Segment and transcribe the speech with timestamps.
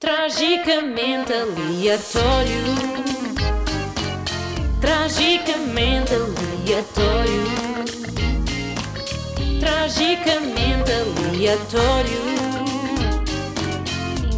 [0.00, 2.64] Tragicamente aleatório.
[4.80, 7.44] Tragicamente aleatório.
[9.60, 12.18] Tragicamente aleatório.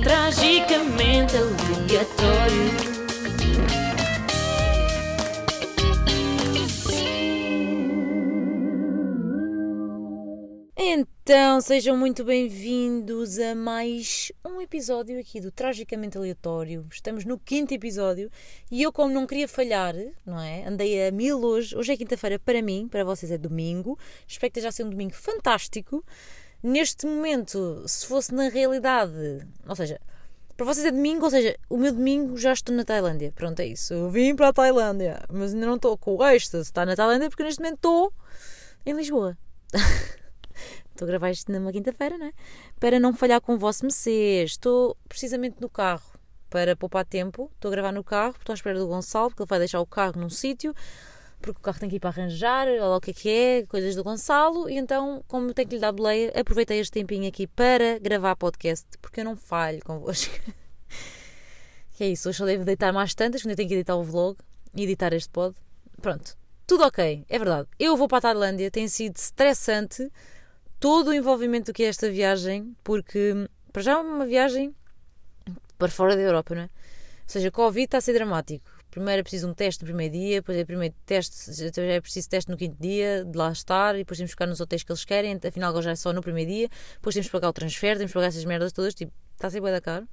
[0.03, 2.92] Tragicamente aleatório.
[11.35, 16.87] Então, sejam muito bem-vindos a mais um episódio aqui do Tragicamente Aleatório.
[16.93, 18.31] Estamos no quinto episódio
[18.71, 19.95] e eu, como não queria falhar,
[20.27, 20.63] não é?
[20.67, 21.75] Andei a mil hoje.
[21.75, 23.99] Hoje é quinta-feira para mim, para vocês é domingo.
[24.29, 26.05] Espero que esteja a ser um domingo fantástico.
[26.63, 29.99] Neste momento, se fosse na realidade, ou seja,
[30.55, 33.33] para vocês é domingo, ou seja, o meu domingo já estou na Tailândia.
[33.35, 33.95] Pronto, é isso.
[33.95, 36.65] Eu vim para a Tailândia, mas ainda não estou com o êxtase.
[36.65, 38.13] Está na Tailândia porque neste momento estou
[38.85, 39.35] em Lisboa.
[41.03, 42.33] Estou a gravar isto numa quinta-feira, não é?
[42.79, 44.53] Para não falhar com o vosso Mercedes.
[44.53, 46.13] Estou precisamente no carro
[46.49, 47.51] para poupar tempo.
[47.57, 49.87] Estou a gravar no carro, estou à espera do Gonçalo, porque ele vai deixar o
[49.87, 50.73] carro num sítio,
[51.41, 53.67] porque o carro tem que ir para arranjar, olha lá o que é que é,
[53.67, 54.71] coisas do Gonçalo.
[54.71, 58.87] E então, como tenho que lhe dar boleia, aproveitei este tempinho aqui para gravar podcast,
[59.01, 60.33] porque eu não falho convosco.
[61.99, 64.05] e é isso, hoje só devo deitar mais tantas, quando eu tenho que editar o
[64.05, 64.39] vlog
[64.73, 65.57] e editar este pod.
[66.01, 67.69] Pronto, tudo ok, é verdade.
[67.77, 70.09] Eu vou para a Tailândia, tem sido estressante
[70.83, 74.75] todo o envolvimento que é esta viagem, porque para já é uma viagem
[75.79, 76.65] para fora da Europa, não é?
[76.65, 76.71] Ou
[77.29, 78.69] seja, Covid está a ser dramático.
[78.91, 82.29] Primeiro é preciso um teste no primeiro dia, depois é primeiro teste, já é preciso
[82.29, 84.91] teste no quinto dia, de lá estar, e depois temos que ficar nos hotéis que
[84.91, 87.53] eles querem, afinal agora já é só no primeiro dia, depois temos que pagar o
[87.53, 90.09] transfer, temos que pagar essas merdas todas, tipo, está a ser bem da caro.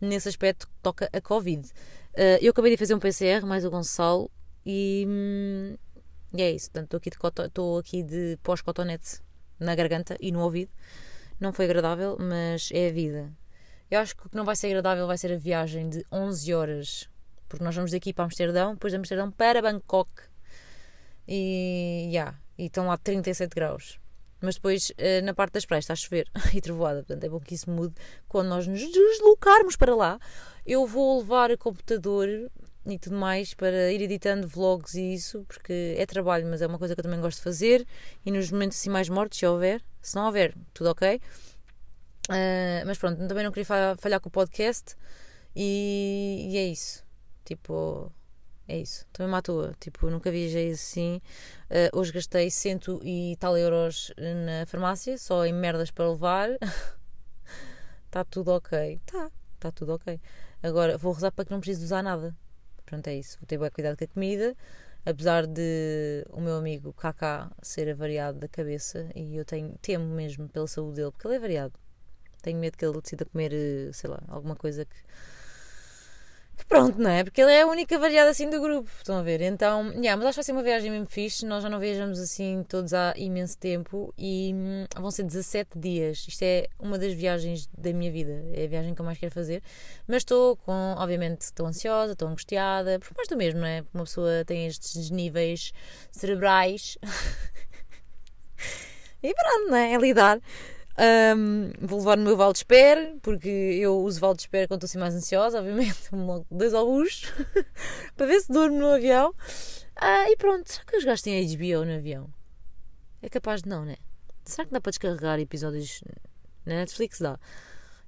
[0.00, 1.68] Nesse aspecto toca a Covid.
[1.68, 4.28] Uh, eu acabei de fazer um PCR, mais o Gonçalo,
[4.66, 5.76] e, hum,
[6.34, 6.68] e é isso.
[6.68, 9.20] Portanto, estou aqui de, estou aqui de pós-cotonete
[9.60, 10.70] na garganta e no ouvido.
[11.38, 13.32] Não foi agradável, mas é a vida.
[13.90, 16.54] Eu acho que o que não vai ser agradável vai ser a viagem de 11
[16.54, 17.08] horas,
[17.48, 20.10] porque nós vamos daqui para Amsterdão, depois de Amsterdão para Bangkok.
[21.26, 23.98] E, yeah, e estão lá 37 graus.
[24.40, 27.02] Mas depois, eh, na parte das praias, está a chover e trovoada.
[27.02, 27.94] Portanto, é bom que isso mude
[28.28, 30.18] quando nós nos deslocarmos para lá.
[30.64, 32.28] Eu vou levar o computador
[32.92, 36.78] e tudo mais para ir editando vlogs e isso, porque é trabalho, mas é uma
[36.78, 37.86] coisa que eu também gosto de fazer.
[38.24, 41.20] E nos momentos assim mais mortos, se houver, se não houver, tudo ok.
[42.28, 44.94] Uh, mas pronto, também não queria falhar com o podcast
[45.54, 47.04] e, e é isso.
[47.44, 48.12] Tipo,
[48.68, 49.04] é isso.
[49.12, 49.74] Também à toa.
[49.80, 51.20] Tipo, nunca viajei assim.
[51.70, 56.50] Uh, hoje gastei cento e tal euros na farmácia, só em merdas para levar.
[58.06, 59.00] Está tudo ok.
[59.06, 60.20] Tá, está tudo ok.
[60.62, 62.36] Agora vou rezar para que não precise usar nada.
[62.90, 63.38] Pronto, é isso.
[63.38, 64.56] Vou ter bem cuidado com a comida.
[65.06, 70.48] Apesar de o meu amigo Kaká ser avariado da cabeça e eu tenho, temo mesmo
[70.48, 71.72] pela saúde dele, porque ele é variado.
[72.42, 74.96] Tenho medo que ele decida comer, eh, sei lá, alguma coisa que
[76.68, 77.24] Pronto, não é?
[77.24, 79.40] Porque ele é a única variada assim do grupo, estão a ver?
[79.40, 81.44] Então, yeah, mas acho que vai ser uma viagem mesmo fixe.
[81.44, 86.26] Nós já não viajamos assim todos há imenso tempo e hum, vão ser 17 dias.
[86.28, 89.32] Isto é uma das viagens da minha vida, é a viagem que eu mais quero
[89.32, 89.62] fazer.
[90.06, 93.84] Mas estou com, obviamente, estou ansiosa, estou angustiada, por mais do mesmo, não é?
[93.92, 95.72] Uma pessoa tem estes níveis
[96.12, 96.96] cerebrais.
[99.22, 99.94] e pronto, não é?
[99.94, 100.40] É lidar.
[100.98, 104.84] Um, vou levar no meu vale de espera, porque eu uso vale de espera quando
[104.84, 106.10] estou assim mais ansiosa, obviamente.
[106.50, 107.32] Dois ovos
[108.16, 109.34] para ver se durmo no avião.
[109.96, 112.30] Ah, e pronto, será que os gajos têm HBO no avião?
[113.22, 113.96] É capaz de não, né?
[114.44, 116.02] Será que dá para descarregar episódios
[116.64, 117.20] na Netflix?
[117.20, 117.38] Dá.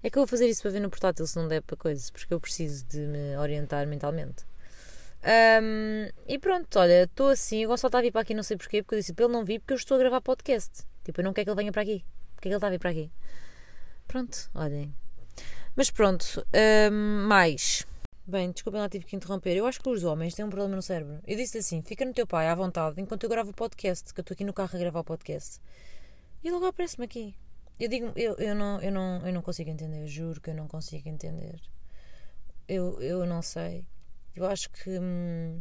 [0.03, 2.11] É que eu vou fazer isso para ver no portátil se não der para coisas,
[2.11, 4.45] porque eu preciso de me orientar mentalmente.
[5.25, 7.65] Um, e pronto, olha, estou assim.
[7.65, 9.33] O Gonçalo está a vir para aqui, não sei porquê, porque eu disse para ele
[9.33, 10.85] não vir porque eu estou a gravar podcast.
[11.05, 12.05] Tipo, eu não quero que ele venha para aqui.
[12.43, 13.09] É que ele está a vir para aqui?
[14.09, 14.93] Pronto, olhem.
[15.77, 16.45] Mas pronto,
[16.91, 17.87] um, mais.
[18.27, 19.57] Bem, desculpem lá, tive que interromper.
[19.57, 21.21] Eu acho que os homens têm um problema no cérebro.
[21.25, 24.19] Eu disse assim: fica no teu pai à vontade enquanto eu gravo o podcast, que
[24.19, 25.61] eu estou aqui no carro a gravar o podcast.
[26.43, 27.37] E agora aparece-me aqui.
[27.79, 30.67] Eu digo, eu, eu, não, eu, não, eu não consigo entender, juro que eu não
[30.67, 31.61] consigo entender.
[32.67, 33.87] Eu, eu não sei.
[34.35, 35.61] Eu acho que hum,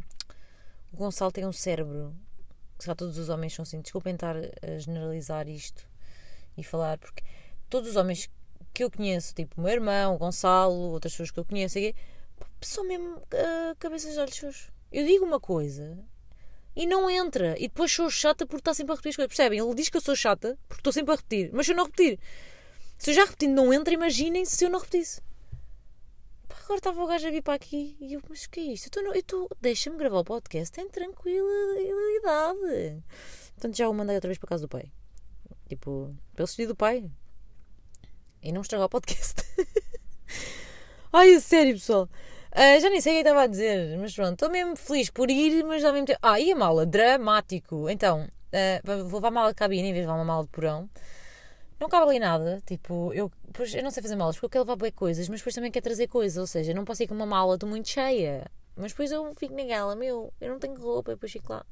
[0.92, 2.12] o Gonçalo tem um cérebro.
[2.76, 3.80] Que todos os homens são assim.
[3.80, 5.91] Desculpem estar a generalizar isto
[6.56, 7.22] e falar, porque
[7.68, 8.30] todos os homens
[8.72, 11.78] que eu conheço, tipo o meu irmão, o Gonçalo, outras pessoas que eu conheço,
[12.60, 15.98] são mesmo uh, cabeças de olhos Eu digo uma coisa
[16.74, 19.28] e não entra, e depois sou chata porque está sempre a repetir as coisas.
[19.28, 19.58] Percebem?
[19.58, 21.84] Ele diz que eu sou chata porque estou sempre a repetir, mas se eu não
[21.84, 22.18] repetir,
[22.96, 25.20] se eu já repetindo não entra, imaginem se eu não repetisse.
[26.64, 28.98] Agora estava o gajo a vir para aqui e eu, mas o que é isto?
[28.98, 33.02] Eu estou, deixa-me gravar o podcast em tranquilidade.
[33.54, 34.90] Portanto, já o mandei outra vez para casa do pai.
[35.72, 37.10] Tipo, pelo sentido do pai.
[38.42, 39.42] E não estragar o podcast.
[41.10, 42.10] Ai, a sério, pessoal.
[42.54, 45.30] Uh, já nem sei o que estava a dizer, mas pronto, estou mesmo feliz por
[45.30, 46.18] ir, mas ao mesmo tempo.
[46.20, 46.84] Ah, e a mala?
[46.84, 47.88] Dramático.
[47.88, 50.50] Então, uh, vou levar a mala de cabine em vez de levar uma mala de
[50.50, 50.90] porão.
[51.80, 54.64] Não cabe ali nada, tipo, eu, pois, eu não sei fazer malas porque eu quero
[54.64, 57.14] levar bem coisas, mas depois também quero trazer coisas, ou seja, não posso ir com
[57.14, 58.44] uma mala, estou muito cheia.
[58.76, 61.64] Mas depois eu fico naquela, meu, eu não tenho roupa, depois fico lá.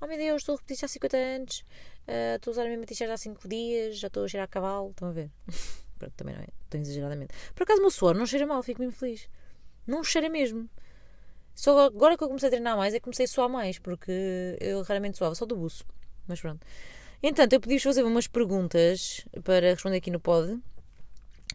[0.00, 1.64] Oh meu Deus, estou a repetir há 50 anos,
[2.08, 4.48] uh, estou a usar a mesma t-shirt há 5 dias, já estou a cheirar a
[4.48, 5.30] cavalo, estão a ver?
[5.98, 7.34] Pronto, também não é, estou exageradamente.
[7.54, 9.28] Por acaso o meu suor não cheira mal, fico mesmo feliz.
[9.86, 10.68] Não cheira mesmo.
[11.54, 14.56] Só agora que eu comecei a treinar mais é que comecei a suar mais, porque
[14.60, 15.84] eu raramente suava, só do buço.
[16.26, 16.66] Mas pronto.
[17.22, 20.58] Entanto, eu pedi-vos fazer umas perguntas para responder aqui no pod.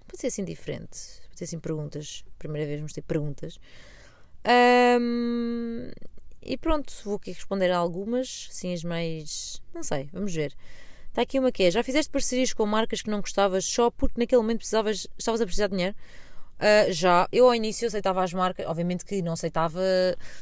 [0.07, 0.97] Pode ser assim diferente.
[1.27, 2.23] Pode ser assim perguntas.
[2.39, 3.59] Primeira vez vamos ter perguntas.
[4.47, 5.91] Um,
[6.47, 9.61] e pronto, vou aqui responder a algumas, sim, as mais.
[9.73, 10.55] Não sei, vamos ver.
[11.09, 14.19] Está aqui uma que é: já fizeste parcerias com marcas que não gostavas só porque
[14.19, 15.95] naquele momento precisavas, estavas a precisar de dinheiro?
[16.57, 19.81] Uh, já, eu ao início aceitava as marcas, obviamente que não aceitava.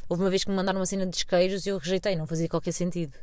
[0.08, 2.48] Houve uma vez que me mandaram uma cena de isqueiros e eu rejeitei, não fazia
[2.48, 3.14] qualquer sentido.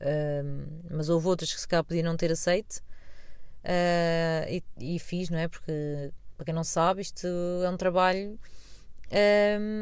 [0.00, 2.76] Uh, mas houve outras que se calhar podia não ter aceito
[3.64, 5.48] uh, e, e, fiz, não é?
[5.48, 7.26] Porque, para quem não sabe, isto
[7.64, 8.38] é um trabalho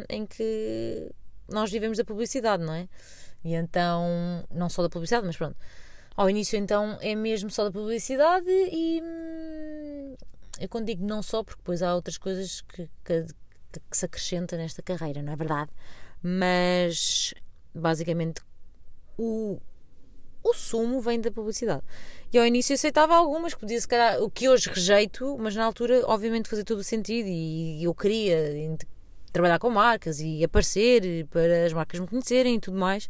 [0.08, 1.10] em que
[1.48, 2.88] nós vivemos da publicidade, não é?
[3.44, 5.56] E então, não só da publicidade, mas pronto.
[6.16, 10.16] Ao início, então, é mesmo só da publicidade e hum,
[10.58, 13.26] eu quando digo não só, porque depois há outras coisas que, que,
[13.90, 15.70] que se acrescentam nesta carreira, não é verdade?
[16.22, 17.34] Mas
[17.74, 18.40] basicamente
[19.18, 19.60] o,
[20.42, 21.82] o sumo vem da publicidade.
[22.32, 25.64] E ao início aceitava algumas, que podia se calhar, o que hoje rejeito, mas na
[25.64, 28.56] altura, obviamente, fazia todo o sentido e, e eu queria
[29.36, 33.08] trabalhar com marcas e aparecer para as marcas me conhecerem e tudo mais.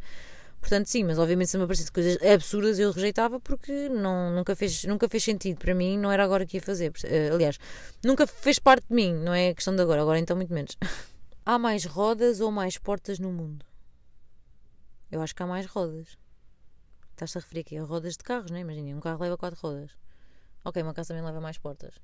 [0.59, 4.83] Portanto, sim, mas obviamente se me aparecesse coisas absurdas eu rejeitava porque não, nunca, fez,
[4.83, 6.91] nunca fez sentido para mim, não era agora que ia fazer.
[7.05, 7.57] Eh, aliás,
[8.03, 10.75] nunca fez parte de mim, não é questão de agora, agora então muito menos.
[11.45, 13.65] há mais rodas ou mais portas no mundo?
[15.09, 16.17] Eu acho que há mais rodas.
[17.11, 18.61] Estás-te a referir aqui a rodas de carros, não é?
[18.61, 19.91] Imagina, um carro leva quatro rodas.
[20.65, 21.95] Ok, uma casa também leva mais portas.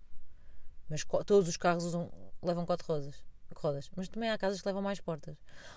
[0.89, 2.09] Mas todos os carros usam,
[2.41, 3.21] levam quatro rodas,
[3.61, 3.89] rodas.
[3.95, 5.35] Mas também há casas que levam mais portas.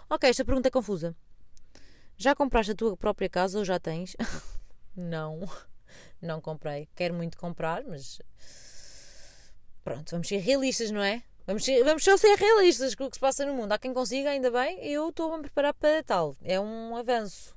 [0.09, 1.15] Ok, esta pergunta é confusa.
[2.17, 4.17] Já compraste a tua própria casa ou já tens?
[4.97, 5.41] não,
[6.21, 6.89] não comprei.
[6.95, 8.21] Quero muito comprar, mas
[9.85, 11.23] pronto, vamos ser realistas, não é?
[11.47, 13.71] Vamos, ser, vamos só ser realistas com o que se passa no mundo.
[13.71, 16.35] Há quem consiga, ainda bem, eu estou a me preparar para tal.
[16.43, 17.55] É um avanço.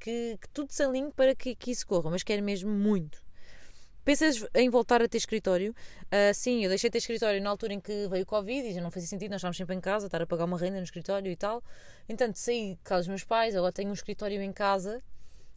[0.00, 3.22] Que, que tudo se alinhe para que, que isso corra, mas quero mesmo muito.
[4.08, 5.74] Pensas em voltar a ter escritório?
[6.04, 8.72] Uh, sim, eu deixei de ter escritório na altura em que veio o Covid e
[8.72, 10.82] já não fazia sentido, nós estávamos sempre em casa, estar a pagar uma renda no
[10.82, 11.62] escritório e tal.
[12.08, 15.02] Entanto, saí de casa dos meus pais, agora tenho um escritório em casa,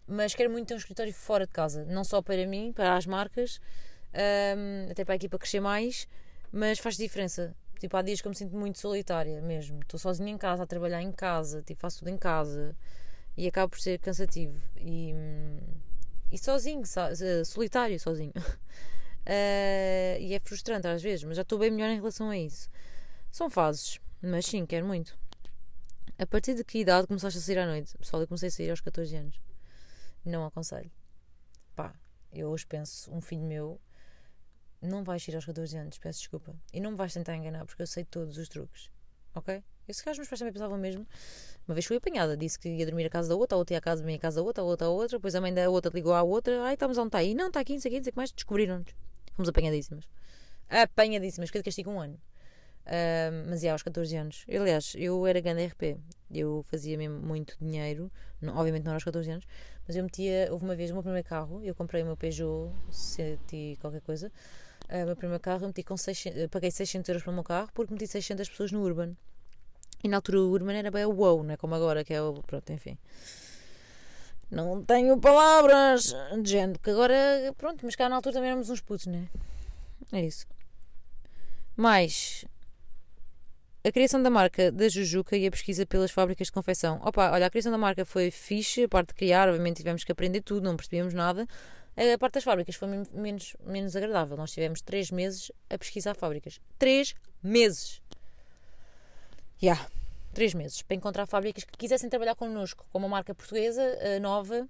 [0.06, 3.06] mas quero muito ter um escritório fora de casa, não só para mim, para as
[3.06, 3.62] marcas,
[4.14, 6.06] um, até para a equipa crescer mais,
[6.52, 7.56] mas faz diferença.
[7.80, 9.80] Tipo, há dias que eu me sinto muito solitária mesmo.
[9.80, 12.76] Estou sozinha em casa, a trabalhar em casa, tipo, faço tudo em casa
[13.38, 14.62] e acaba por ser cansativo.
[14.76, 15.14] E.
[15.16, 15.91] Hum,
[16.32, 17.02] e sozinho, so,
[17.46, 18.34] solitário, sozinho.
[18.38, 22.70] Uh, e é frustrante às vezes, mas já estou bem melhor em relação a isso.
[23.32, 25.18] São fases, mas sim, quero muito.
[26.18, 27.98] A partir de que idade começaste a sair à noite?
[27.98, 29.42] Pessoal, eu comecei a sair aos 14 anos.
[30.24, 30.92] Não aconselho.
[31.76, 31.94] Pá,
[32.32, 33.82] eu hoje penso, um filho meu
[34.82, 36.56] não vais sair aos 14 anos, peço desculpa.
[36.74, 38.90] E não me vais tentar enganar porque eu sei todos os truques.
[39.34, 39.64] Ok?
[39.92, 41.06] Esse caso meus pais também pensavam mesmo.
[41.68, 43.78] Uma vez fui apanhada, disse que ia dormir a casa da outra, a outra ia
[43.80, 45.70] à casa da minha casa da outra, a outra a outra, depois a mãe da
[45.70, 47.34] outra ligou à outra, ai, estamos onde está aí?
[47.36, 48.94] Não, está aqui, não sei o que, que mais, descobriram-nos.
[49.36, 50.06] Fomos apanhadíssimas.
[50.70, 52.20] Apanhadíssimas, que eu castigo um ano.
[52.86, 54.44] Uh, mas ia aos 14 anos.
[54.48, 55.98] Eu, aliás, eu era grande RP.
[56.32, 58.12] Eu fazia mesmo muito dinheiro.
[58.42, 59.46] Não, obviamente não era aos 14 anos.
[59.88, 60.48] Mas eu metia.
[60.52, 61.62] Houve uma vez o meu primeiro carro.
[61.64, 64.32] Eu comprei o meu Peugeot 100 e qualquer coisa.
[64.90, 65.64] Uh, o meu primeiro carro.
[65.64, 68.72] Eu meti com 600, paguei 600 euros para o meu carro porque meti 600 pessoas
[68.72, 69.16] no Urban.
[70.04, 72.22] E na altura o Urban era bem o wow, não é como agora, que é
[72.22, 72.34] o.
[72.44, 72.98] Pronto, enfim.
[74.50, 77.16] Não tenho palavras de gente, que agora.
[77.58, 79.30] Pronto, mas cá na altura também éramos uns putos, né?
[80.12, 80.46] É isso.
[81.76, 82.44] Mais.
[83.84, 87.00] A criação da marca da Jujuca e a pesquisa pelas fábricas de confecção.
[87.04, 90.12] Opa, olha, a criação da marca foi fixe, a parte de criar, obviamente tivemos que
[90.12, 91.48] aprender tudo, não percebíamos nada.
[91.96, 94.38] A parte das fábricas foi menos, menos agradável.
[94.38, 96.60] Nós tivemos três meses a pesquisar fábricas.
[96.78, 98.02] Três meses!
[99.64, 99.88] Yeah,
[100.34, 103.84] três meses, para encontrar fábricas que quisessem trabalhar connosco, com uma marca portuguesa
[104.20, 104.68] nova,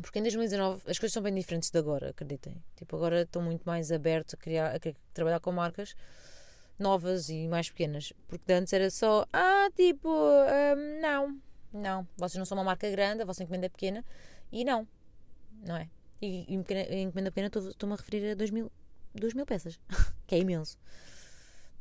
[0.00, 2.62] porque em 2019 as coisas são bem diferentes de agora, acreditem.
[2.76, 4.78] Tipo, agora estão muito mais abertos a, criar, a
[5.14, 5.94] trabalhar com marcas
[6.78, 11.40] novas e mais pequenas, porque antes era só, ah, tipo, um, não,
[11.72, 14.04] não, vocês não são uma marca grande, a vossa encomenda é pequena,
[14.50, 14.86] e não,
[15.64, 15.88] não é?
[16.20, 18.70] E, e encomenda pequena estou-me a referir a 2 mil,
[19.14, 19.78] 2 mil peças,
[20.26, 20.76] que é imenso.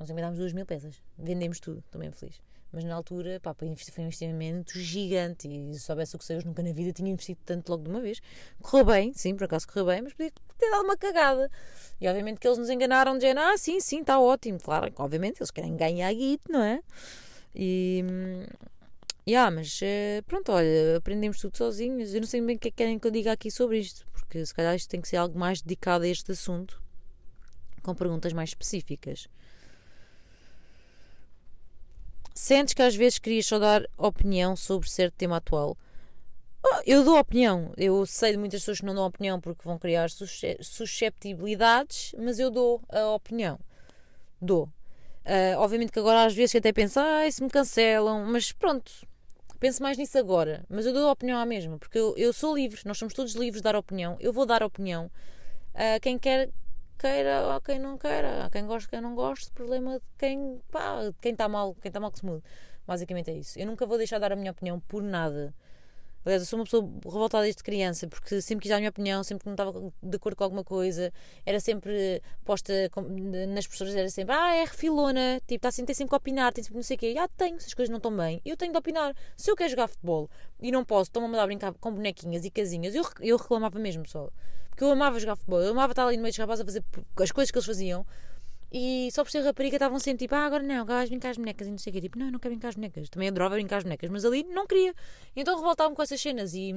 [0.01, 0.99] Nós inventámos duas mil peças.
[1.15, 2.41] Vendemos tudo, estou bem feliz.
[2.71, 6.41] Mas na altura, pá, foi um investimento gigante e se soubesse o que sei, eu
[6.43, 8.19] nunca na vida tinha investido tanto logo de uma vez.
[8.63, 11.51] Correu bem, sim, por acaso correu bem, mas podia ter dado uma cagada.
[11.99, 14.57] E obviamente que eles nos enganaram de ah, sim, sim, está ótimo.
[14.59, 16.81] Claro, obviamente eles querem ganhar guito, não é?
[17.53, 18.03] E.
[19.27, 22.11] Yeah, mas eh, pronto, olha, aprendemos tudo sozinhos.
[22.11, 24.03] Eu não sei bem o que é que querem que eu diga aqui sobre isto,
[24.11, 26.81] porque se calhar isto tem que ser algo mais dedicado a este assunto,
[27.83, 29.29] com perguntas mais específicas.
[32.33, 35.77] Sentes que às vezes querias só dar opinião sobre certo tema atual?
[36.63, 37.73] Oh, eu dou opinião.
[37.75, 40.09] Eu sei de muitas pessoas que não dão opinião porque vão criar
[40.61, 43.59] susceptibilidades, mas eu dou a opinião.
[44.41, 44.69] Dou.
[45.25, 48.91] Uh, obviamente que agora às vezes até penso, ah, se me cancelam, mas pronto,
[49.59, 50.65] penso mais nisso agora.
[50.69, 53.33] Mas eu dou a opinião à mesma, porque eu, eu sou livre, nós somos todos
[53.33, 54.17] livres de dar opinião.
[54.19, 55.11] Eu vou dar opinião
[55.73, 56.49] a quem quer
[57.01, 60.61] queira ou a quem não queira, a quem gosta, quem não gosta, problema de quem
[60.71, 62.43] pá, quem está mal, quem está mal que se mude.
[62.85, 63.57] Basicamente é isso.
[63.57, 65.53] Eu nunca vou deixar de dar a minha opinião por nada.
[66.23, 69.23] Aliás, eu sou uma pessoa revoltada desde criança, porque sempre quis dar a minha opinião,
[69.23, 71.11] sempre que não estava de acordo com alguma coisa,
[71.43, 72.91] era sempre posta
[73.47, 76.63] nas pessoas, era sempre, ah, é refilona, tipo, está sempre, tem sempre que opinar, tem
[76.63, 77.15] sempre não sei o quê.
[77.17, 79.15] Ah, tenho, se as coisas não estão bem, eu tenho de opinar.
[79.35, 80.29] Se eu quero jogar futebol
[80.59, 84.07] e não posso, estão-me a mandar brincar com bonequinhas e casinhas, eu, eu reclamava mesmo
[84.07, 84.29] só.
[84.71, 86.83] Porque eu amava jogar futebol, eu amava estar ali no meio dos rapazes a fazer
[87.17, 88.05] as coisas que eles faziam.
[88.71, 91.37] E só por ser rapariga estavam sempre tipo, ah, agora não, agora vais brincar as
[91.37, 92.01] bonecas e não sei o quê.
[92.01, 93.09] Tipo, não, eu não quero brincar as bonecas.
[93.09, 94.95] Também adorava brincar as bonecas, mas ali não queria.
[95.35, 96.73] Então revoltava-me com essas cenas e.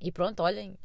[0.00, 0.78] E pronto, olhem.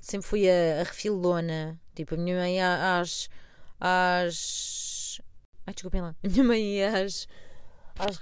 [0.00, 1.80] Sempre fui a, a refilona.
[1.94, 3.30] Tipo, a minha mãe às.
[3.78, 5.20] às.
[5.64, 6.16] Ai, desculpem lá.
[6.24, 7.28] A minha mãe ia às.
[7.96, 8.18] às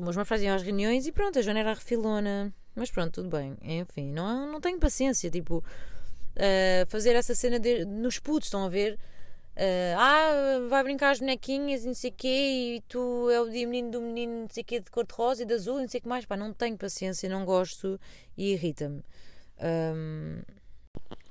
[0.00, 2.54] meus meus faziam às reuniões e pronto, a Joana era a refilona.
[2.76, 3.56] Mas pronto, tudo bem.
[3.60, 5.28] Enfim, não, não tenho paciência.
[5.30, 5.64] Tipo,
[6.38, 8.98] uh, fazer essa cena de, nos putos, estão a ver?
[9.58, 13.50] Uh, ah, vai brincar as bonequinhas e não sei o quê, e tu é o
[13.50, 15.88] dia menino do menino, não sei o quê, de cor-de-rosa e de azul, e não
[15.88, 16.24] sei o que mais.
[16.24, 18.00] Pá, não tenho paciência, não gosto
[18.36, 19.02] e irrita-me.
[19.60, 20.40] Um,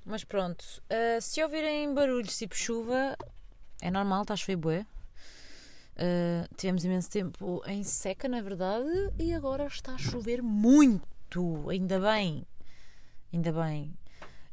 [0.05, 3.17] mas pronto, uh, se ouvirem barulhos tipo chuva,
[3.81, 4.85] é normal, está a chover bué.
[5.95, 11.69] Uh, tivemos imenso tempo em seca, na verdade, e agora está a chover muito.
[11.69, 12.45] Ainda bem,
[13.33, 13.93] ainda bem.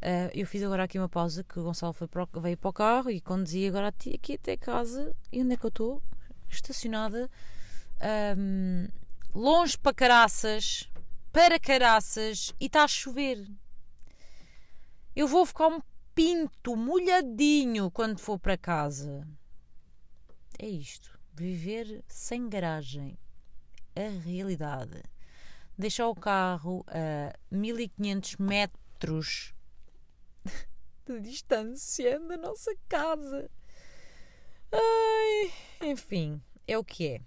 [0.05, 2.73] Uh, eu fiz agora aqui uma pausa que o Gonçalo foi para, veio para o
[2.75, 5.17] carro e conduzi agora aqui até casa.
[5.33, 6.03] E onde é que eu estou?
[6.47, 7.31] Estacionada
[8.37, 8.87] um,
[9.35, 10.91] longe para caraças,
[11.33, 13.49] para caraças, e está a chover.
[15.17, 15.81] Eu vou ficar um
[16.15, 19.27] pinto molhadinho quando for para casa.
[20.59, 21.19] É isto.
[21.33, 23.17] Viver sem garagem.
[23.97, 25.03] A realidade.
[25.79, 29.54] Deixar o carro a 1500 metros
[31.07, 33.51] de distância da nossa casa.
[34.73, 35.53] Ai,
[35.91, 37.21] enfim, é o que é.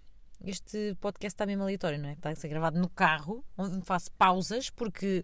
[0.46, 2.14] Este podcast está mesmo aleatório, não é?
[2.14, 5.24] Está a ser gravado no carro, onde faço pausas, porque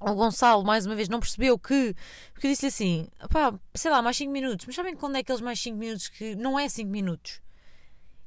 [0.00, 1.94] o Gonçalo, mais uma vez, não percebeu que.
[2.32, 4.66] Porque eu disse-lhe assim: pá, sei lá, mais 5 minutos.
[4.66, 7.40] Mas sabem quando é aqueles mais 5 minutos que não é 5 minutos?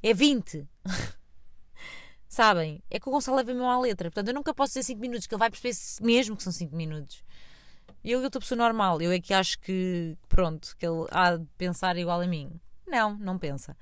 [0.02, 0.68] É 20.
[2.28, 2.84] Sabem?
[2.90, 4.10] É que o Gonçalo leva mesmo à letra.
[4.12, 6.76] Portanto, eu nunca posso dizer 5 minutos, que ele vai perceber mesmo que são 5
[6.76, 7.24] minutos.
[8.08, 11.36] E eu, eu estou pessoa normal, eu é que acho que, pronto, que ele há
[11.36, 12.58] de pensar igual a mim.
[12.88, 13.76] Não, não pensa.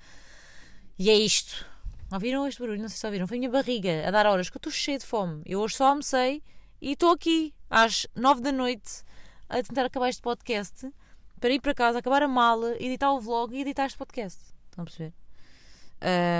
[0.98, 1.64] E é isto.
[2.12, 2.82] Ouviram este barulho?
[2.82, 3.28] Não sei se ouviram.
[3.28, 5.44] Foi a minha barriga a dar horas, que eu estou cheia de fome.
[5.46, 6.42] Eu hoje só almocei
[6.82, 9.04] e estou aqui às nove da noite
[9.48, 10.92] a tentar acabar este podcast
[11.40, 14.40] para ir para casa, acabar a mala, editar o vlog e editar este podcast.
[14.72, 15.14] Estão a perceber?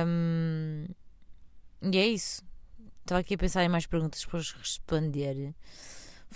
[0.08, 0.88] Um,
[1.84, 2.42] e é isso.
[3.02, 5.54] Estava aqui a pensar em mais perguntas para responder.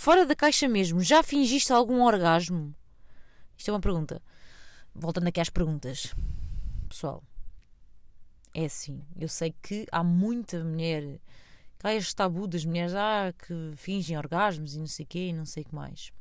[0.01, 2.73] Fora da caixa mesmo, já fingiste algum orgasmo?
[3.57, 4.23] Isto é uma pergunta.
[4.95, 6.15] Voltando aqui às perguntas.
[6.87, 7.21] Pessoal,
[8.53, 9.03] é assim.
[9.17, 11.19] Eu sei que há muita mulher.
[11.83, 15.33] Há este tabu das mulheres ah, que fingem orgasmos e não sei o quê e
[15.33, 16.13] não sei o que mais.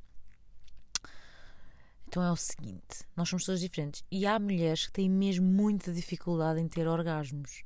[2.08, 4.04] Então é o seguinte: nós somos todas diferentes.
[4.10, 7.62] E há mulheres que têm mesmo muita dificuldade em ter orgasmos.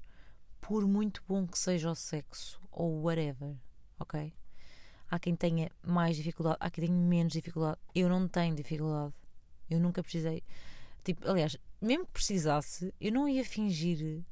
[0.60, 3.56] Por muito bom que seja o sexo ou whatever.
[3.98, 4.34] Ok?
[5.12, 7.78] Há quem tenha mais dificuldade, há quem tenha menos dificuldade.
[7.94, 9.12] Eu não tenho dificuldade.
[9.68, 10.42] Eu nunca precisei.
[11.04, 14.22] Tipo, aliás, mesmo que precisasse, eu não ia fingir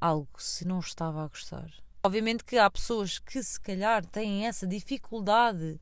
[0.00, 1.70] algo se não estava a gostar.
[2.02, 5.78] Obviamente que há pessoas que se calhar têm essa dificuldade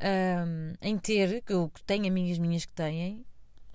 [0.00, 3.24] um, em ter, que eu tenho amigas minhas que têm,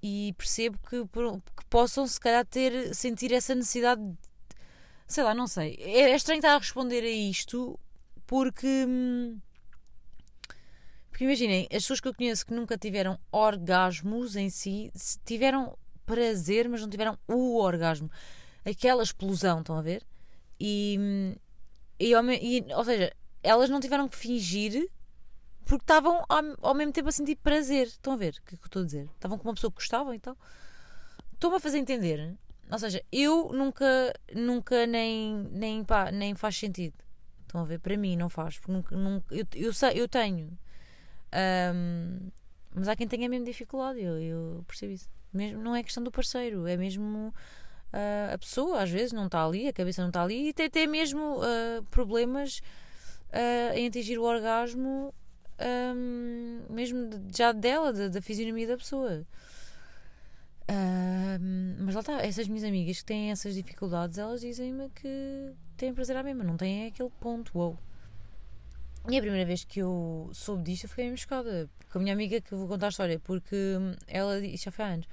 [0.04, 4.18] e percebo que, que possam se calhar ter, sentir essa necessidade de,
[5.08, 5.78] sei lá, não sei.
[5.80, 7.80] É, é estranho estar a responder a isto
[8.30, 8.86] porque.
[8.88, 9.40] Hum,
[11.10, 14.92] porque imaginem, as pessoas que eu conheço que nunca tiveram orgasmos em si,
[15.26, 18.10] tiveram prazer, mas não tiveram o orgasmo.
[18.64, 20.06] Aquela explosão, estão a ver?
[20.60, 21.36] E,
[22.00, 24.88] e, e ou seja, elas não tiveram que fingir
[25.66, 27.88] porque estavam ao, ao, mesmo tempo a sentir prazer.
[27.88, 29.10] Estão a ver o que, é que eu estou a dizer?
[29.16, 30.38] Estavam com uma pessoa que gostavam e tal.
[31.34, 32.38] Estou-me a fazer entender.
[32.72, 37.09] Ou seja, eu nunca, nunca nem, nem, pá, nem faz sentido.
[37.50, 37.80] Estão a ver?
[37.80, 38.60] Para mim não faz.
[38.60, 40.58] Porque nunca, nunca, eu, eu, sei, eu tenho.
[41.74, 42.30] Um,
[42.76, 44.00] mas há quem tenha mesmo dificuldade.
[44.02, 45.10] Eu, eu percebo isso.
[45.34, 47.28] Mesmo, não é questão do parceiro, é mesmo
[47.94, 50.66] uh, a pessoa, às vezes, não está ali, a cabeça não está ali e tem
[50.66, 52.64] até mesmo uh, problemas
[53.32, 55.14] uh, em atingir o orgasmo
[55.96, 59.26] um, mesmo já dela, da, da fisionomia da pessoa.
[61.80, 66.16] Mas lá está, essas minhas amigas que têm essas dificuldades, elas dizem-me que têm prazer
[66.16, 67.78] à mesma, não têm aquele ponto, wow.
[69.10, 72.14] E a primeira vez que eu soube disto, eu fiquei meio chocada com a minha
[72.14, 73.56] amiga que vou contar a história, porque
[74.08, 75.08] ela, isso já foi há anos,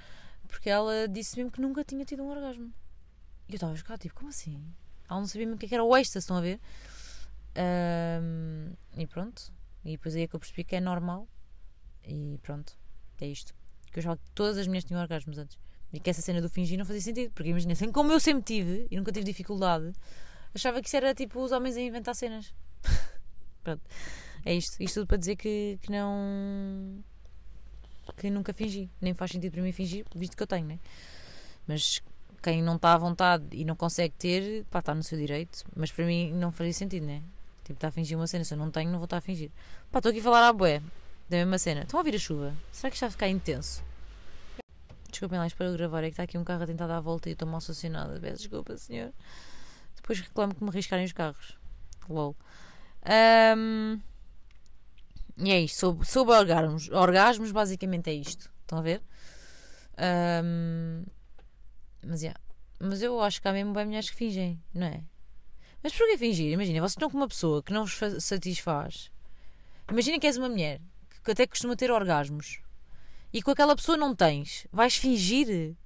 [0.48, 2.72] porque ela disse mesmo que nunca tinha tido um orgasmo.
[3.48, 4.62] E eu estava a chocar, tipo, como assim?
[5.08, 6.60] Ela não sabia mesmo o que é era o êxtase, estão a ver?
[8.96, 9.52] E pronto,
[9.84, 11.26] e depois aí é que eu percebi que é normal.
[12.04, 12.76] E pronto,
[13.20, 13.54] é isto.
[13.96, 15.58] Que eu já que todas as mulheres tinham orgasmos antes.
[15.90, 17.32] E que essa cena do fingir não fazia sentido.
[17.32, 19.90] Porque imagina, assim como eu sempre tive e nunca tive dificuldade,
[20.54, 22.52] achava que isso era tipo os homens a inventar cenas.
[23.64, 23.80] pronto.
[24.44, 24.76] É isto.
[24.82, 27.02] Isto tudo para dizer que, que não.
[28.18, 28.90] que nunca fingi.
[29.00, 30.78] Nem faz sentido para mim fingir, visto que eu tenho, né?
[31.66, 32.02] Mas
[32.42, 35.64] quem não está à vontade e não consegue ter, pá, está no seu direito.
[35.74, 37.22] Mas para mim não faria sentido, né?
[37.64, 38.44] Tipo, está a fingir uma cena.
[38.44, 39.50] Se eu não tenho, não vou estar a fingir.
[39.90, 40.82] Pá, estou aqui a falar à bué
[41.28, 41.82] da mesma cena.
[41.82, 42.54] Estão a ouvir a chuva?
[42.72, 43.82] Será que está a ficar intenso?
[45.10, 46.04] Desculpem lá, espero gravar.
[46.04, 48.20] É que está aqui um carro a tentar dar a volta e estou mal estacionada.
[48.20, 49.12] Peço desculpa, senhor.
[49.96, 51.56] Depois reclamo que me arriscarem os carros.
[52.08, 52.36] LOL.
[53.56, 54.00] Um,
[55.38, 55.78] e é isto.
[55.78, 56.88] Sobre, sobre orgasmos.
[56.90, 58.50] Orgasmos, basicamente, é isto.
[58.62, 59.02] Estão a ver?
[60.44, 61.04] Um,
[62.04, 62.38] mas, yeah.
[62.78, 65.02] mas eu acho que há mesmo bem mulheres que fingem, não é?
[65.82, 66.52] Mas porquê fingir?
[66.52, 69.10] Imagina, vocês estão com uma pessoa que não vos satisfaz.
[69.90, 70.80] Imagina que és uma mulher
[71.26, 72.60] que até costuma ter orgasmos
[73.32, 74.66] e com aquela pessoa não tens.
[74.72, 75.76] Vais fingir?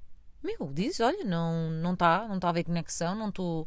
[0.42, 3.66] Meu, diz, olha, não está, não está não tá a ver conexão, não estou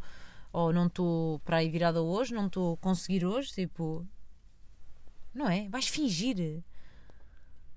[0.52, 4.08] ou não estou para aí virada hoje, não estou a conseguir hoje, tipo.
[5.34, 5.68] Não é?
[5.70, 6.64] Vais fingir.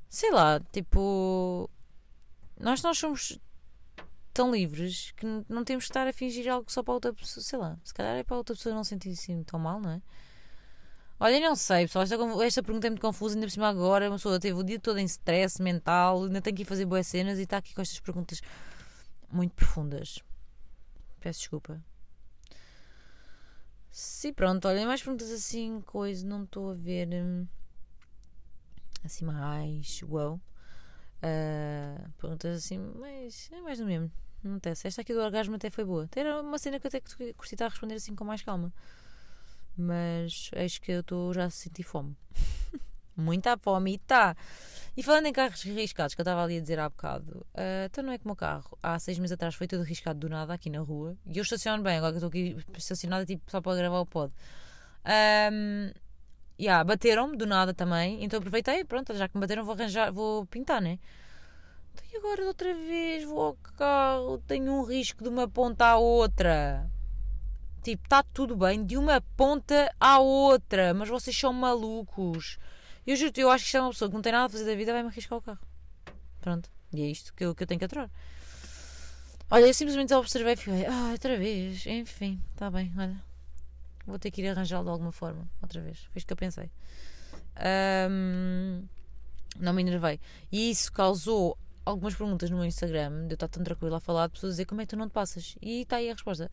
[0.08, 1.70] Sei lá, tipo.
[2.60, 3.38] Nós, nós somos
[4.32, 7.42] tão livres que não temos que estar a fingir algo só para outra pessoa.
[7.42, 10.02] Sei lá, se calhar é para outra pessoa não sentir assim tão mal, não é?
[11.18, 12.02] Olha, não sei, pessoal.
[12.02, 14.08] Esta, esta pergunta é muito confusa, ainda por cima agora.
[14.08, 17.06] Uma pessoa teve o dia todo em stress mental, ainda tem que ir fazer boas
[17.06, 18.42] cenas e está aqui com estas perguntas
[19.32, 20.18] muito profundas.
[21.20, 21.82] Peço desculpa.
[23.90, 27.08] Sim, pronto, olha, mais perguntas assim, coisa, não estou a ver.
[27.08, 27.46] Hum,
[29.02, 30.02] assim, mais.
[30.02, 30.38] Uau.
[31.16, 34.12] Uh, perguntas assim, mas é mais do mesmo.
[34.42, 34.86] Não acontece.
[34.86, 36.08] Esta aqui do orgasmo até foi boa.
[36.14, 37.00] Era uma cena que eu até
[37.32, 38.70] curti estar a responder assim com mais calma.
[39.76, 42.16] Mas acho que eu estou já a sentir fome.
[43.16, 44.36] Muita fome e tá.
[44.96, 48.02] E falando em carros riscados, que eu estava ali a dizer há bocado, uh, então
[48.02, 50.54] não é que o meu carro há seis meses atrás foi todo riscado do nada
[50.54, 51.16] aqui na rua.
[51.26, 54.32] E eu estaciono bem, agora que estou aqui estacionada tipo, só para gravar o pod.
[55.52, 55.92] Um,
[56.58, 60.46] yeah, bateram-me do nada também, então aproveitei, pronto, já que me bateram vou arranjar, vou
[60.46, 60.98] pintar, né?
[62.12, 66.90] E agora outra vez vou ao carro, tenho um risco de uma ponta à outra.
[67.86, 72.58] Tipo, está tudo bem de uma ponta à outra, mas vocês são malucos.
[73.06, 74.64] Eu juro eu acho que isto é uma pessoa que não tem nada a fazer
[74.64, 75.60] da vida, vai-me arriscar o carro.
[76.40, 78.10] Pronto, e é isto que eu, que eu tenho que aturar.
[79.48, 83.22] Olha, eu simplesmente observei e fiquei, ah, outra vez, enfim, está bem, olha.
[84.04, 85.98] Vou ter que ir arranjá-lo de alguma forma, outra vez.
[86.10, 86.68] Foi isto que eu pensei.
[88.10, 88.82] Um,
[89.60, 90.18] não me enervei.
[90.50, 94.26] E isso causou algumas perguntas no meu Instagram, de eu estar tão tranquila a falar,
[94.26, 95.54] de pessoas a dizer como é que tu não te passas.
[95.62, 96.50] E está aí a resposta.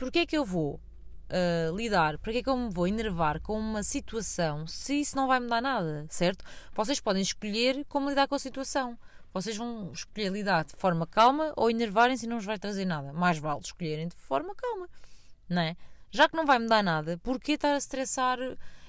[0.00, 0.80] Porquê é que eu vou
[1.28, 5.26] uh, lidar, porquê é que eu me vou enervar com uma situação se isso não
[5.26, 6.42] vai mudar nada, certo?
[6.72, 8.98] Vocês podem escolher como lidar com a situação.
[9.30, 13.12] Vocês vão escolher lidar de forma calma ou enervarem-se e não vos vai trazer nada.
[13.12, 14.88] Mais vale escolherem de forma calma,
[15.46, 15.76] não é?
[16.10, 18.38] Já que não vai mudar nada, porquê estar a estressar?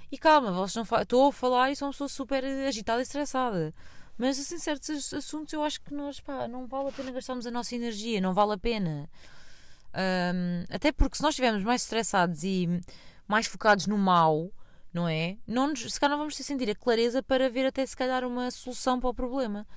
[0.10, 3.76] E calma, estou a falar e sou uma pessoa super agitada e estressada.
[4.18, 7.52] Mas assim, certos assuntos eu acho que nós, pá, não vale a pena gastarmos a
[7.52, 9.10] nossa energia, não vale a pena.
[9.94, 12.68] Um, até porque se nós estivermos mais estressados e
[13.28, 14.52] mais focados no mal,
[14.94, 15.38] não é?
[15.48, 18.52] Não nos, se calhar não vamos sentir a clareza para ver até se calhar uma
[18.52, 19.68] solução para o problema.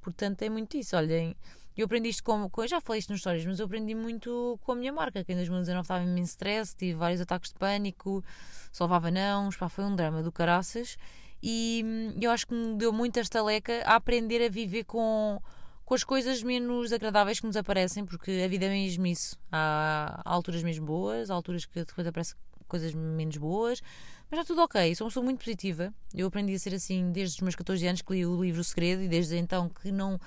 [0.00, 0.96] Portanto, é muito isso.
[0.96, 1.36] Olhem,
[1.76, 2.62] eu aprendi isto com, com.
[2.62, 5.32] Eu já falei isto nas histórias, mas eu aprendi muito com a minha marca, que
[5.32, 8.24] em 2019 estava em stress, tive vários ataques de pânico,
[8.72, 10.96] só levava não, pá, foi um drama do caraças.
[11.42, 15.40] E hum, eu acho que me deu muita estaleca a aprender a viver com,
[15.84, 19.36] com as coisas menos agradáveis que nos aparecem, porque a vida é mesmo isso.
[19.52, 23.82] Há alturas mesmo boas, há alturas que depois aparecem coisas menos boas,
[24.30, 24.94] mas está tudo ok.
[24.94, 25.92] Sou uma pessoa muito positiva.
[26.14, 28.64] Eu aprendi a ser assim desde os meus 14 anos que li o livro O
[28.64, 30.18] Segredo e desde então que não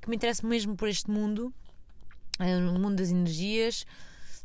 [0.00, 1.52] que me interesso mesmo por este mundo,
[2.38, 3.84] uh, o mundo das energias.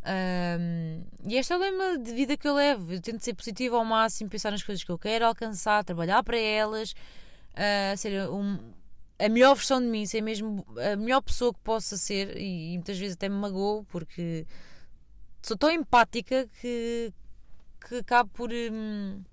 [0.06, 2.94] Um, e este é o lema de vida que eu levo.
[2.94, 6.38] Eu tento ser positiva ao máximo, pensar nas coisas que eu quero alcançar, trabalhar para
[6.38, 6.92] elas,
[7.54, 8.58] uh, ser um,
[9.20, 12.38] a melhor versão de mim, ser mesmo a melhor pessoa que possa ser.
[12.38, 14.46] E, e muitas vezes até me magoo porque
[15.42, 17.14] sou tão empática que,
[17.88, 19.24] que acabo por hum,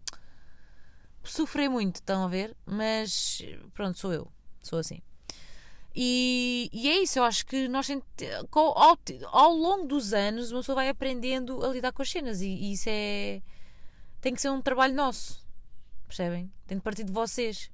[1.22, 2.56] sofrer muito, estão a ver?
[2.66, 3.42] Mas
[3.74, 5.00] pronto, sou eu, sou assim.
[5.94, 7.88] E, e, é isso, eu acho que nós
[8.52, 8.78] ao,
[9.32, 12.72] ao, longo dos anos uma pessoa vai aprendendo a lidar com as cenas e, e,
[12.74, 13.42] isso é
[14.20, 15.44] tem que ser um trabalho nosso,
[16.06, 16.52] percebem?
[16.66, 17.70] Tem de partir de vocês.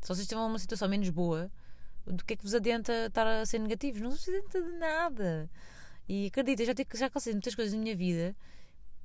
[0.00, 1.50] Se vocês tiverem uma situação menos boa,
[2.06, 4.00] do que é que vos adianta estar a ser negativos?
[4.00, 5.50] Não vos adianta de nada.
[6.08, 8.34] E acredita, já, já alcancei muitas coisas na minha vida,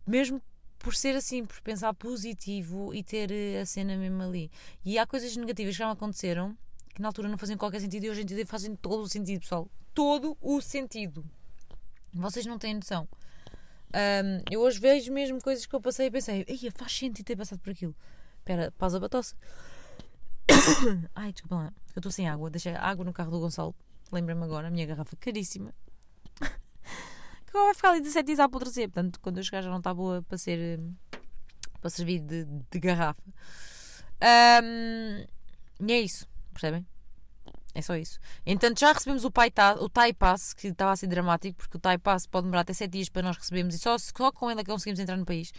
[0.07, 0.41] mesmo
[0.79, 4.51] por ser assim, por pensar positivo e ter eh, a cena mesmo ali.
[4.83, 6.57] E há coisas negativas que já me aconteceram
[6.95, 9.41] que na altura não faziam qualquer sentido e hoje em dia fazem todo o sentido,
[9.41, 9.69] pessoal.
[9.93, 11.25] Todo o sentido.
[12.13, 13.07] Vocês não têm noção.
[13.93, 17.35] Um, eu hoje vejo mesmo coisas que eu passei e pensei, Ei, faz sentido ter
[17.35, 17.93] passado por aquilo.
[18.39, 19.35] Espera, pausa para tosse.
[21.15, 22.49] Ai, desculpa lá, eu estou sem água.
[22.49, 23.75] Deixei água no carro do Gonçalo.
[24.11, 25.73] Lembra-me agora, a minha garrafa caríssima.
[26.39, 28.89] que agora vai ficar ali 17 dias a apodrecer.
[28.89, 30.79] Portanto, quando eu chegar já não está boa para ser.
[31.81, 33.21] para servir de, de garrafa.
[34.21, 35.25] Um,
[35.87, 36.27] e é isso.
[36.53, 36.85] Percebem?
[37.77, 38.21] É só isso.
[38.45, 41.97] Entanto, já recebemos o, pai o Pass, que estava a ser dramático, porque o TAI
[41.97, 44.63] Pass pode demorar até 7 dias para nós recebermos e só, só com ele é
[44.63, 45.51] que conseguimos entrar no país.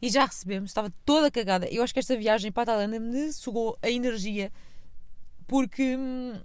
[0.00, 1.66] E já recebemos, estava toda cagada.
[1.70, 4.52] Eu acho que esta viagem para a Tailândia me sugou a energia,
[5.46, 6.38] porque hum,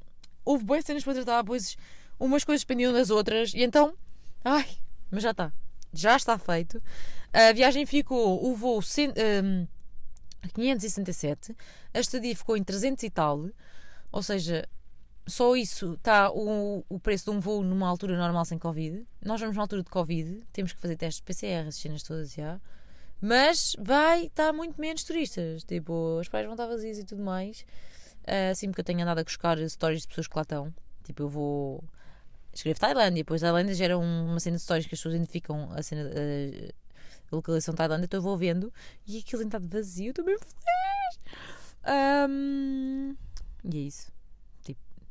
[0.46, 1.76] houve boas cenas para tratar, pois
[2.18, 3.94] umas coisas dependiam das outras, e então,
[4.46, 4.78] ai,
[5.12, 5.52] mas já está.
[5.92, 6.82] Já está feito.
[7.34, 9.68] A viagem ficou, o voo um,
[10.56, 11.54] 567,
[11.94, 13.50] a estadia ficou em 300 e tal.
[14.10, 14.66] Ou seja,
[15.28, 19.06] só isso está o, o preço de um voo numa altura normal sem Covid.
[19.24, 22.34] Nós vamos numa altura de Covid, temos que fazer testes de PCR, as cenas todas
[22.34, 22.60] já.
[23.20, 25.64] Mas vai estar muito menos turistas.
[25.64, 27.66] Tipo, as praias vão estar vazias e tudo mais.
[28.52, 30.74] Assim porque eu tenho andado a buscar stories de pessoas que lá estão.
[31.04, 31.84] Tipo, eu vou.
[32.54, 36.10] Escrevo Tailândia, depois Tailândia gera uma cena de stories que as pessoas identificam a cena.
[37.32, 38.72] A localização Tailândia, então eu vou vendo
[39.06, 41.20] e aquilo está vazio, estou bem feliz.
[42.30, 43.16] Um,
[43.66, 44.17] e é isso.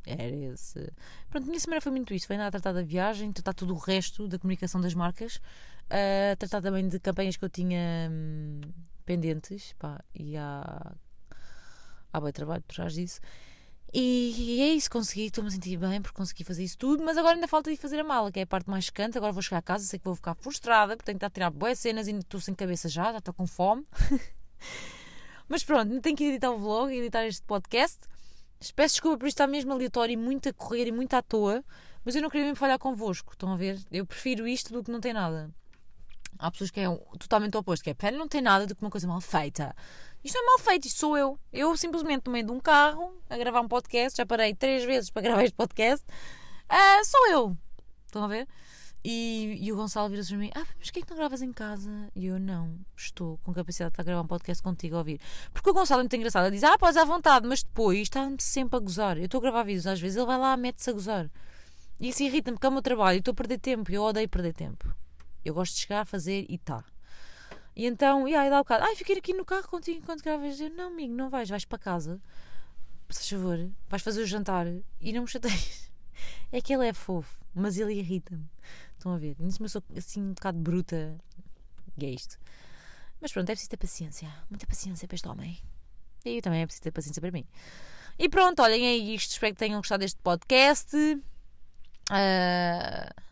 [0.07, 0.93] Era esse.
[1.29, 2.29] Pronto, minha semana foi muito isso.
[2.29, 6.37] Foi andar a tratar da viagem, tratar tudo o resto da comunicação das marcas, uh,
[6.39, 8.61] tratar também de campanhas que eu tinha hum,
[9.05, 9.75] pendentes.
[9.79, 10.93] Pá, e há.
[12.13, 13.21] Há bem trabalho por trás disso.
[13.93, 17.35] E, é isso, consegui, estou-me a sentir bem porque consegui fazer isso tudo, mas agora
[17.35, 19.17] ainda falta de fazer a mala, que é a parte mais secante.
[19.17, 21.31] Agora vou chegar a casa, sei que vou ficar frustrada, porque tenho que estar a
[21.31, 23.85] tirar boas cenas e estou sem cabeça já, já estou com fome.
[25.49, 28.01] mas pronto, tenho que editar o vlog e editar este podcast.
[28.75, 31.65] Peço desculpa por isto estar mesmo aleatório e muito a correr e muito à toa,
[32.05, 33.33] mas eu não queria mesmo falhar convosco.
[33.33, 33.79] Estão a ver?
[33.91, 35.51] Eu prefiro isto do que não tem nada.
[36.39, 36.87] Há pessoas que é
[37.19, 39.75] totalmente oposto, que é prefere não ter nada do que uma coisa mal feita.
[40.23, 41.39] Isto é mal feito, isto sou eu.
[41.53, 45.09] Eu simplesmente no meio de um carro a gravar um podcast, já parei três vezes
[45.11, 46.05] para gravar este podcast.
[46.71, 47.57] Uh, sou eu.
[48.07, 48.47] Estão a ver?
[49.09, 51.53] E, e o Gonçalo vira-se para mim: Ah, mas que é que não gravas em
[51.53, 52.11] casa?
[52.13, 55.21] E eu não, estou com capacidade de gravar um podcast contigo a ouvir.
[55.53, 58.37] Porque o Gonçalo é muito engraçado, ele diz: Ah, podes à vontade, mas depois está-me
[58.41, 59.17] sempre a gozar.
[59.17, 61.31] Eu estou a gravar vídeos às vezes, ele vai lá, mete-se a gozar.
[62.01, 64.29] E isso irrita-me, porque é o meu trabalho, eu estou a perder tempo, eu odeio
[64.29, 64.93] perder tempo.
[65.45, 66.85] Eu gosto de chegar, fazer e tá.
[67.77, 70.59] E então, e aí dá o bocado, ai, fiquei aqui no carro contigo enquanto gravas.
[70.59, 72.21] Eu, não, amigo, não vais, vais para casa,
[73.07, 74.67] por favor, vais fazer o jantar
[75.01, 75.87] e não me chateias.
[76.51, 78.49] É que ele é fofo, mas ele irrita-me.
[78.97, 79.37] Estão a ver?
[79.39, 81.19] Nisso eu sou assim um bocado bruta.
[81.99, 82.39] E é isto.
[83.21, 84.29] Mas pronto, é preciso ter paciência.
[84.51, 85.59] Muita paciência para este homem.
[86.25, 87.47] E eu também é preciso ter paciência para mim.
[88.19, 89.33] E pronto, olhem, é isto.
[89.33, 90.97] Espero que tenham gostado deste podcast.
[92.11, 93.23] Uh,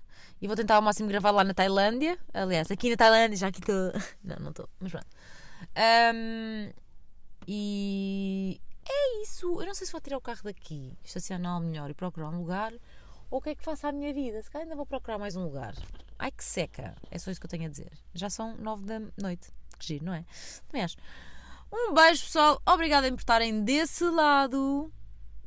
[0.41, 2.19] e vou tentar ao máximo gravar lá na Tailândia.
[2.33, 3.93] Aliás, aqui na Tailândia, já aqui estou.
[4.23, 5.07] Não, não estou, mas pronto.
[6.15, 6.71] Um,
[7.47, 9.61] e é isso.
[9.61, 12.73] Eu não sei se vou tirar o carro daqui, estacioná-lo melhor e procurar um lugar
[13.35, 14.41] ou o que é que faço à minha vida?
[14.41, 15.75] Se calhar ainda vou procurar mais um lugar.
[16.17, 16.95] Ai que seca!
[17.11, 17.91] É só isso que eu tenho a dizer.
[18.15, 19.53] Já são nove da noite.
[19.77, 20.25] Que giro, não é?
[20.69, 20.97] Também acho.
[21.73, 22.63] Um beijo, pessoal.
[22.65, 24.89] Obrigada por estarem desse lado.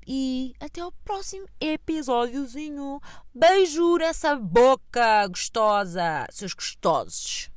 [0.06, 3.00] E até ao próximo episódiozinho.
[3.34, 7.50] Beijo nessa boca gostosa, seus gostosos.